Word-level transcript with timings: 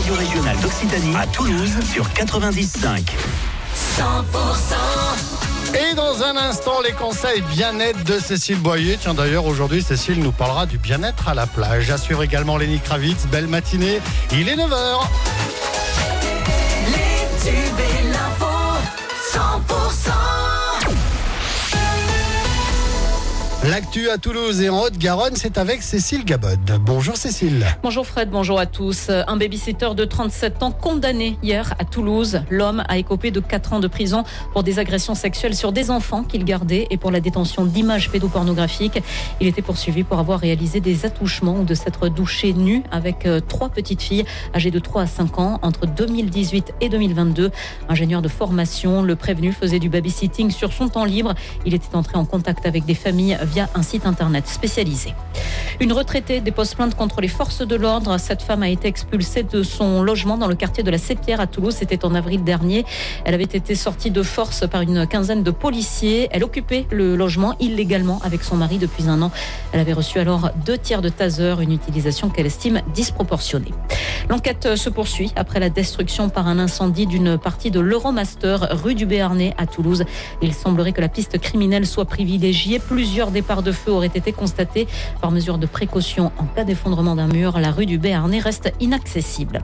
radio 0.00 0.14
régionale 0.14 0.56
d'Occitanie 0.60 1.14
à 1.14 1.26
Toulouse 1.26 1.72
sur 1.92 2.08
90.5. 2.08 3.02
100% 3.98 4.02
et 5.74 5.94
dans 5.94 6.22
un 6.22 6.36
instant, 6.36 6.80
les 6.80 6.92
conseils 6.92 7.42
bien-être 7.42 8.02
de 8.04 8.18
Cécile 8.18 8.58
Boyer. 8.58 8.98
Tiens, 9.00 9.14
d'ailleurs, 9.14 9.44
aujourd'hui, 9.44 9.82
Cécile 9.82 10.20
nous 10.20 10.32
parlera 10.32 10.66
du 10.66 10.78
bien-être 10.78 11.28
à 11.28 11.34
la 11.34 11.46
plage. 11.46 11.90
À 11.90 11.98
suivre 11.98 12.22
également 12.22 12.56
Lenny 12.56 12.80
Kravitz. 12.80 13.26
Belle 13.26 13.46
matinée. 13.46 14.00
Il 14.32 14.48
est 14.48 14.56
9h. 14.56 15.00
Les 16.86 17.50
tubes 17.50 17.78
et 17.78 18.08
l'info, 18.08 18.46
100%. 19.32 20.49
L'actu 23.80 24.10
à 24.10 24.18
Toulouse 24.18 24.60
et 24.60 24.68
en 24.68 24.82
Haute-Garonne, 24.82 25.36
c'est 25.36 25.56
avec 25.56 25.82
Cécile 25.82 26.26
Gabod. 26.26 26.60
Bonjour 26.84 27.16
Cécile. 27.16 27.64
Bonjour 27.82 28.06
Fred, 28.06 28.28
bonjour 28.28 28.60
à 28.60 28.66
tous. 28.66 29.08
Un 29.08 29.38
babysitter 29.38 29.94
de 29.96 30.04
37 30.04 30.62
ans 30.62 30.70
condamné 30.70 31.38
hier 31.42 31.72
à 31.78 31.86
Toulouse. 31.86 32.42
L'homme 32.50 32.84
a 32.88 32.98
écopé 32.98 33.30
de 33.30 33.40
4 33.40 33.72
ans 33.72 33.80
de 33.80 33.88
prison 33.88 34.24
pour 34.52 34.64
des 34.64 34.78
agressions 34.78 35.14
sexuelles 35.14 35.56
sur 35.56 35.72
des 35.72 35.90
enfants 35.90 36.24
qu'il 36.24 36.44
gardait 36.44 36.88
et 36.90 36.98
pour 36.98 37.10
la 37.10 37.20
détention 37.20 37.64
d'images 37.64 38.10
pédopornographiques. 38.10 39.02
Il 39.40 39.46
était 39.46 39.62
poursuivi 39.62 40.04
pour 40.04 40.18
avoir 40.18 40.40
réalisé 40.40 40.80
des 40.80 41.06
attouchements 41.06 41.60
ou 41.60 41.64
de 41.64 41.72
s'être 41.72 42.10
douché 42.10 42.52
nu 42.52 42.82
avec 42.92 43.24
euh, 43.24 43.40
trois 43.40 43.70
petites 43.70 44.02
filles 44.02 44.26
âgées 44.54 44.70
de 44.70 44.78
3 44.78 45.02
à 45.02 45.06
5 45.06 45.38
ans 45.38 45.58
entre 45.62 45.86
2018 45.86 46.74
et 46.82 46.90
2022. 46.90 47.50
Ingénieur 47.88 48.20
de 48.20 48.28
formation, 48.28 49.02
le 49.02 49.16
prévenu 49.16 49.52
faisait 49.52 49.78
du 49.78 49.88
babysitting 49.88 50.50
sur 50.50 50.70
son 50.70 50.90
temps 50.90 51.06
libre. 51.06 51.34
Il 51.64 51.72
était 51.72 51.96
entré 51.96 52.18
en 52.18 52.26
contact 52.26 52.66
avec 52.66 52.84
des 52.84 52.94
familles 52.94 53.38
via 53.42 53.69
un 53.74 53.82
site 53.82 54.06
internet 54.06 54.46
spécialisé. 54.46 55.14
Une 55.80 55.92
retraitée 55.92 56.40
dépose 56.40 56.74
plainte 56.74 56.94
contre 56.94 57.20
les 57.20 57.28
forces 57.28 57.66
de 57.66 57.74
l'ordre. 57.74 58.18
Cette 58.18 58.42
femme 58.42 58.62
a 58.62 58.68
été 58.68 58.86
expulsée 58.86 59.42
de 59.42 59.62
son 59.62 60.02
logement 60.02 60.36
dans 60.36 60.46
le 60.46 60.54
quartier 60.54 60.82
de 60.82 60.90
la 60.90 60.98
Sépierre 60.98 61.40
à 61.40 61.46
Toulouse. 61.46 61.74
C'était 61.78 62.04
en 62.04 62.14
avril 62.14 62.44
dernier. 62.44 62.84
Elle 63.24 63.34
avait 63.34 63.44
été 63.44 63.74
sortie 63.74 64.10
de 64.10 64.22
force 64.22 64.68
par 64.68 64.82
une 64.82 65.06
quinzaine 65.06 65.42
de 65.42 65.50
policiers. 65.50 66.28
Elle 66.32 66.44
occupait 66.44 66.86
le 66.90 67.16
logement 67.16 67.56
illégalement 67.60 68.20
avec 68.22 68.42
son 68.42 68.56
mari 68.56 68.78
depuis 68.78 69.08
un 69.08 69.22
an. 69.22 69.30
Elle 69.72 69.80
avait 69.80 69.94
reçu 69.94 70.18
alors 70.18 70.50
deux 70.66 70.76
tiers 70.76 71.00
de 71.00 71.08
taser, 71.08 71.54
une 71.60 71.72
utilisation 71.72 72.28
qu'elle 72.28 72.46
estime 72.46 72.82
disproportionnée. 72.92 73.72
L'enquête 74.28 74.76
se 74.76 74.90
poursuit 74.90 75.32
après 75.34 75.60
la 75.60 75.70
destruction 75.70 76.28
par 76.28 76.46
un 76.46 76.58
incendie 76.58 77.06
d'une 77.06 77.38
partie 77.38 77.70
de 77.70 77.80
l'Euromaster 77.80 78.58
rue 78.70 78.94
du 78.94 79.06
Béarnais 79.06 79.54
à 79.56 79.66
Toulouse. 79.66 80.04
Il 80.42 80.52
semblerait 80.52 80.92
que 80.92 81.00
la 81.00 81.08
piste 81.08 81.38
criminelle 81.38 81.86
soit 81.86 82.04
privilégiée. 82.04 82.78
Plusieurs 82.78 83.30
départs 83.30 83.59
de 83.62 83.72
feu 83.72 83.90
auraient 83.90 84.10
été 84.14 84.32
constatés. 84.32 84.86
Par 85.20 85.30
mesure 85.30 85.58
de 85.58 85.66
précaution 85.66 86.32
en 86.38 86.44
cas 86.44 86.64
d'effondrement 86.64 87.16
d'un 87.16 87.28
mur, 87.28 87.58
la 87.58 87.70
rue 87.70 87.86
du 87.86 87.98
Béarnais 87.98 88.38
reste 88.38 88.72
inaccessible. 88.80 89.62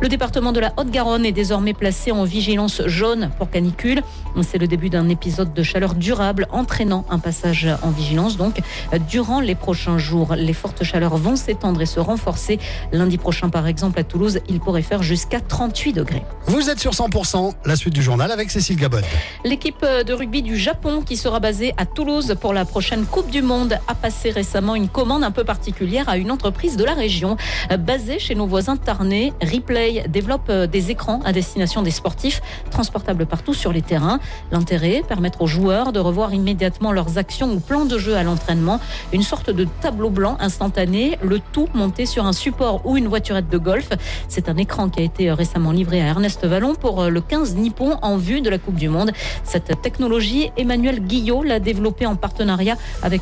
Le 0.00 0.08
département 0.08 0.52
de 0.52 0.60
la 0.60 0.72
Haute-Garonne 0.76 1.24
est 1.24 1.32
désormais 1.32 1.74
placé 1.74 2.12
en 2.12 2.24
vigilance 2.24 2.82
jaune 2.86 3.30
pour 3.38 3.50
canicule. 3.50 4.02
C'est 4.42 4.58
le 4.58 4.66
début 4.66 4.90
d'un 4.90 5.08
épisode 5.08 5.52
de 5.52 5.62
chaleur 5.62 5.94
durable 5.94 6.46
entraînant 6.50 7.04
un 7.10 7.18
passage 7.18 7.68
en 7.82 7.90
vigilance. 7.90 8.36
Donc, 8.36 8.60
durant 9.08 9.40
les 9.40 9.54
prochains 9.54 9.98
jours, 9.98 10.34
les 10.36 10.52
fortes 10.52 10.84
chaleurs 10.84 11.16
vont 11.16 11.36
s'étendre 11.36 11.80
et 11.80 11.86
se 11.86 12.00
renforcer. 12.00 12.58
Lundi 12.92 13.18
prochain, 13.18 13.48
par 13.48 13.66
exemple, 13.66 13.98
à 13.98 14.04
Toulouse, 14.04 14.40
il 14.48 14.60
pourrait 14.60 14.82
faire 14.82 15.02
jusqu'à 15.02 15.40
38 15.40 15.92
degrés. 15.92 16.22
Vous 16.46 16.70
êtes 16.70 16.78
sur 16.78 16.92
100%, 16.92 17.52
la 17.64 17.76
suite 17.76 17.94
du 17.94 18.02
journal 18.02 18.30
avec 18.30 18.50
Cécile 18.50 18.76
Gabod. 18.76 19.04
L'équipe 19.44 19.84
de 19.84 20.12
rugby 20.12 20.42
du 20.42 20.56
Japon, 20.56 21.02
qui 21.02 21.16
sera 21.16 21.40
basée 21.40 21.74
à 21.76 21.86
Toulouse 21.86 22.36
pour 22.40 22.52
la 22.52 22.64
prochaine 22.64 23.04
Coupe 23.06 23.27
du 23.30 23.42
Monde, 23.42 23.78
a 23.86 23.94
passé 23.94 24.30
récemment 24.30 24.74
une 24.74 24.88
commande 24.88 25.22
un 25.22 25.30
peu 25.30 25.44
particulière 25.44 26.08
à 26.08 26.16
une 26.16 26.30
entreprise 26.30 26.76
de 26.76 26.84
la 26.84 26.94
région. 26.94 27.36
Basée 27.78 28.18
chez 28.18 28.34
nos 28.34 28.46
voisins 28.46 28.76
tarnais, 28.76 29.32
Replay 29.42 30.04
développe 30.08 30.50
des 30.50 30.90
écrans 30.90 31.20
à 31.24 31.32
destination 31.32 31.82
des 31.82 31.90
sportifs, 31.90 32.40
transportables 32.70 33.26
partout 33.26 33.54
sur 33.54 33.72
les 33.72 33.82
terrains. 33.82 34.18
L'intérêt, 34.50 35.02
permettre 35.06 35.42
aux 35.42 35.46
joueurs 35.46 35.92
de 35.92 36.00
revoir 36.00 36.32
immédiatement 36.32 36.92
leurs 36.92 37.18
actions 37.18 37.52
ou 37.52 37.60
plans 37.60 37.84
de 37.84 37.98
jeu 37.98 38.16
à 38.16 38.22
l'entraînement. 38.22 38.80
Une 39.12 39.22
sorte 39.22 39.50
de 39.50 39.66
tableau 39.80 40.10
blanc 40.10 40.36
instantané, 40.40 41.18
le 41.22 41.40
tout 41.40 41.68
monté 41.74 42.06
sur 42.06 42.26
un 42.26 42.32
support 42.32 42.82
ou 42.84 42.96
une 42.96 43.08
voiturette 43.08 43.48
de 43.48 43.58
golf. 43.58 43.90
C'est 44.28 44.48
un 44.48 44.56
écran 44.56 44.88
qui 44.88 45.00
a 45.00 45.02
été 45.02 45.30
récemment 45.32 45.72
livré 45.72 46.00
à 46.00 46.06
Ernest 46.06 46.46
Vallon 46.46 46.74
pour 46.74 47.04
le 47.04 47.20
15 47.20 47.56
Nippon 47.56 47.98
en 48.02 48.16
vue 48.16 48.40
de 48.40 48.50
la 48.50 48.58
Coupe 48.58 48.76
du 48.76 48.88
Monde. 48.88 49.12
Cette 49.44 49.82
technologie, 49.82 50.50
Emmanuel 50.56 51.00
Guillot 51.00 51.42
l'a 51.42 51.60
développée 51.60 52.06
en 52.06 52.16
partenariat 52.16 52.76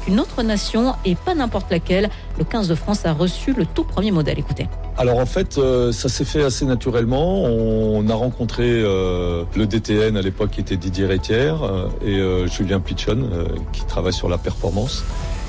une 0.09 0.21
autre 0.21 0.43
nation 0.43 0.95
et 1.05 1.15
pas 1.15 1.35
n'importe 1.35 1.71
laquelle. 1.71 2.11
Le 2.39 2.45
15 2.45 2.69
de 2.69 2.75
France 2.75 3.07
a 3.07 3.13
reçu 3.13 3.53
le 3.53 3.67
tout 3.67 3.85
premier 3.85 4.11
modèle. 4.11 4.39
Écoutez. 4.39 4.69
Alors 4.99 5.19
en 5.19 5.27
fait, 5.27 5.59
euh, 5.59 5.93
ça 5.93 6.09
s'est 6.09 6.25
fait 6.25 6.43
assez 6.43 6.65
naturellement. 6.65 7.45
On 7.45 8.09
a 8.09 8.15
rencontré 8.15 8.65
euh, 8.67 9.45
le 9.55 9.67
DTN 9.67 10.17
à 10.17 10.23
l'époque 10.23 10.51
qui 10.51 10.61
était 10.61 10.77
Didier 10.77 11.07
Rétière 11.07 11.63
euh, 11.63 11.89
et 12.05 12.49
Julien 12.49 12.81
Pichon 12.81 13.29
qui 13.73 13.85
travaille 13.85 14.13
sur 14.13 14.29
la 14.29 14.39
performance. 14.39 15.05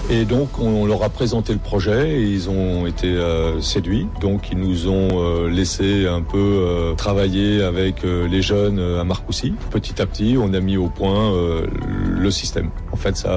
Et 0.10 0.24
donc 0.24 0.58
on 0.60 0.86
leur 0.86 1.04
a 1.04 1.10
présenté 1.10 1.52
le 1.52 1.60
projet 1.60 2.12
et 2.12 2.24
ils 2.24 2.50
ont 2.50 2.88
été 2.88 3.08
euh, 3.08 3.60
séduits. 3.62 4.08
Donc 4.22 4.50
ils 4.52 4.58
nous 4.58 4.88
ont 4.88 5.10
euh, 5.14 5.50
laissé 5.50 6.08
un 6.08 6.22
peu 6.22 6.38
euh, 6.38 6.94
travailler 6.96 7.62
avec 7.62 8.04
les 8.04 8.42
jeunes 8.42 8.80
à 8.80 9.04
Marcoussis. 9.04 9.54
Petit 9.70 10.02
à 10.02 10.06
petit, 10.06 10.38
on 10.40 10.54
a 10.54 10.60
mis 10.60 10.78
au 10.78 10.88
point 10.88 11.34
le 12.10 12.32
système. 12.32 12.70
En 12.92 12.96
fait, 12.96 13.28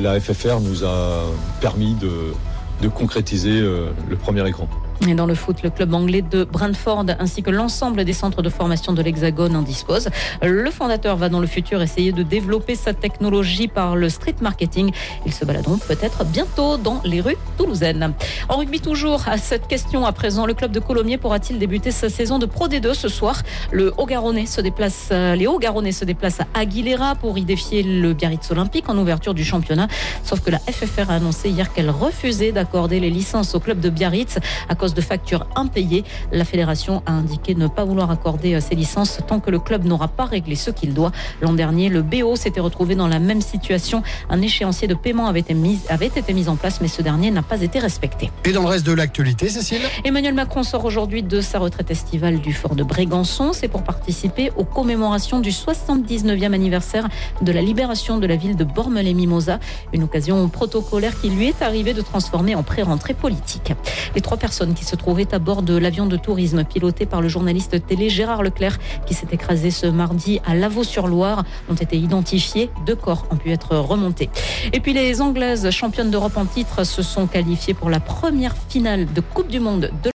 la 0.00 0.20
FFR 0.20 0.60
nous 0.60 0.84
a 0.84 1.24
permis 1.60 1.94
de, 1.94 2.88
concrétiser 2.88 3.60
le 3.60 4.16
premier 4.16 4.46
écran. 4.48 4.68
Et 5.08 5.14
dans 5.14 5.26
le 5.26 5.34
foot, 5.34 5.62
le 5.62 5.70
club 5.70 5.94
anglais 5.94 6.20
de 6.20 6.44
Brentford 6.44 7.06
ainsi 7.18 7.42
que 7.42 7.50
l'ensemble 7.50 8.04
des 8.04 8.12
centres 8.12 8.42
de 8.42 8.50
formation 8.50 8.92
de 8.92 9.00
l'Hexagone 9.02 9.56
en 9.56 9.62
disposent. 9.62 10.10
Le 10.42 10.70
fondateur 10.70 11.16
va 11.16 11.30
dans 11.30 11.40
le 11.40 11.46
futur 11.46 11.80
essayer 11.80 12.12
de 12.12 12.22
développer 12.22 12.74
sa 12.74 12.92
technologie 12.92 13.66
par 13.66 13.96
le 13.96 14.10
street 14.10 14.36
marketing. 14.42 14.92
Ils 15.24 15.32
se 15.32 15.46
baladeront 15.46 15.78
peut-être 15.78 16.24
bientôt 16.24 16.76
dans 16.76 17.00
les 17.04 17.22
rues 17.22 17.38
toulousaines. 17.56 18.12
En 18.50 18.58
rugby 18.58 18.80
toujours, 18.80 19.26
à 19.26 19.38
cette 19.38 19.68
question 19.68 20.04
à 20.04 20.12
présent, 20.12 20.44
le 20.44 20.52
club 20.52 20.70
de 20.70 20.80
Colomiers 20.80 21.16
pourra-t-il 21.16 21.58
débuter 21.58 21.90
sa 21.92 22.10
saison 22.10 22.38
de 22.38 22.44
Pro 22.44 22.68
D2 22.68 22.92
ce 22.92 23.08
soir? 23.08 23.42
Le 23.72 23.94
Haut-Garonnais 23.96 24.46
se 24.46 24.60
déplace, 24.60 25.08
euh, 25.12 25.34
les 25.34 25.46
Hauts-Garonnais 25.46 25.92
se 25.92 26.04
déplacent 26.04 26.40
à 26.40 26.46
Aguilera 26.54 27.14
pour 27.14 27.38
y 27.38 27.44
défier 27.44 27.82
le 27.82 28.12
Biarritz 28.12 28.50
Olympique 28.50 28.88
en 28.88 28.98
ouverture 28.98 29.32
du 29.32 29.44
championnat. 29.44 29.88
Sauf 30.24 30.40
que 30.40 30.50
la 30.50 30.58
FFR 30.58 31.10
a 31.10 31.14
annoncé 31.14 31.48
hier 31.48 31.72
qu'elle 31.72 31.90
refusait 31.90 32.52
d'accorder 32.52 33.00
les 33.00 33.10
licences 33.10 33.54
au 33.54 33.60
club 33.60 33.80
de 33.80 33.88
Biarritz 33.88 34.38
à 34.68 34.74
cause 34.74 34.89
de 34.94 35.00
factures 35.00 35.46
impayées. 35.56 36.04
La 36.32 36.44
fédération 36.44 37.02
a 37.06 37.12
indiqué 37.12 37.54
ne 37.54 37.66
pas 37.66 37.84
vouloir 37.84 38.10
accorder 38.10 38.54
euh, 38.54 38.60
ces 38.60 38.74
licences 38.74 39.18
tant 39.26 39.40
que 39.40 39.50
le 39.50 39.58
club 39.58 39.84
n'aura 39.84 40.08
pas 40.08 40.24
réglé 40.24 40.54
ce 40.54 40.70
qu'il 40.70 40.94
doit. 40.94 41.12
L'an 41.40 41.52
dernier, 41.52 41.88
le 41.88 42.02
BO 42.02 42.36
s'était 42.36 42.60
retrouvé 42.60 42.94
dans 42.94 43.08
la 43.08 43.18
même 43.18 43.40
situation. 43.40 44.02
Un 44.28 44.42
échéancier 44.42 44.88
de 44.88 44.94
paiement 44.94 45.26
avait 45.26 45.40
été 45.40 45.54
mis, 45.54 45.80
avait 45.88 46.06
été 46.06 46.32
mis 46.32 46.48
en 46.48 46.56
place, 46.56 46.80
mais 46.80 46.88
ce 46.88 47.02
dernier 47.02 47.30
n'a 47.30 47.42
pas 47.42 47.62
été 47.62 47.78
respecté. 47.78 48.30
Et 48.44 48.52
dans 48.52 48.62
le 48.62 48.68
reste 48.68 48.86
de 48.86 48.92
l'actualité, 48.92 49.48
Cécile? 49.48 49.82
Emmanuel 50.04 50.34
Macron 50.34 50.62
sort 50.62 50.84
aujourd'hui 50.84 51.22
de 51.22 51.40
sa 51.40 51.58
retraite 51.58 51.90
estivale 51.90 52.40
du 52.40 52.52
fort 52.52 52.74
de 52.74 52.82
Brégançon. 52.82 53.52
C'est 53.52 53.68
pour 53.68 53.82
participer 53.82 54.50
aux 54.56 54.64
commémorations 54.64 55.40
du 55.40 55.50
79e 55.50 56.52
anniversaire 56.52 57.08
de 57.42 57.52
la 57.52 57.62
libération 57.62 58.18
de 58.18 58.26
la 58.26 58.36
ville 58.36 58.56
de 58.56 58.64
Bormes-les-Mimosas. 58.64 59.58
Une 59.92 60.04
occasion 60.04 60.48
protocolaire 60.48 61.20
qui 61.20 61.30
lui 61.30 61.48
est 61.48 61.62
arrivée 61.62 61.94
de 61.94 62.02
transformer 62.02 62.54
en 62.54 62.62
pré-rentrée 62.62 63.14
politique. 63.14 63.72
Les 64.14 64.20
trois 64.20 64.36
personnes 64.36 64.74
qui 64.74 64.79
se 64.84 64.96
trouvaient 64.96 65.34
à 65.34 65.38
bord 65.38 65.62
de 65.62 65.76
l'avion 65.76 66.06
de 66.06 66.16
tourisme 66.16 66.64
piloté 66.64 67.04
par 67.04 67.20
le 67.20 67.28
journaliste 67.28 67.86
télé 67.86 68.08
Gérard 68.08 68.42
Leclerc 68.42 68.78
qui 69.06 69.12
s'est 69.12 69.28
écrasé 69.30 69.70
ce 69.70 69.86
mardi 69.86 70.40
à 70.46 70.54
Lavaux-sur-Loire 70.54 71.44
ont 71.68 71.74
été 71.74 71.98
identifiés. 71.98 72.70
Deux 72.86 72.96
corps 72.96 73.26
ont 73.30 73.36
pu 73.36 73.50
être 73.50 73.76
remontés. 73.76 74.30
Et 74.72 74.80
puis 74.80 74.94
les 74.94 75.20
Anglaises 75.20 75.68
championnes 75.70 76.10
d'Europe 76.10 76.36
en 76.36 76.46
titre 76.46 76.84
se 76.84 77.02
sont 77.02 77.26
qualifiées 77.26 77.74
pour 77.74 77.90
la 77.90 78.00
première 78.00 78.54
finale 78.68 79.06
de 79.12 79.20
Coupe 79.20 79.48
du 79.48 79.60
Monde 79.60 79.90
de 80.02 80.08